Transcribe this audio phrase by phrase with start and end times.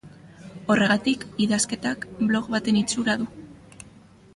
[0.75, 3.33] Horregatik, idazketak blog baten itxura du.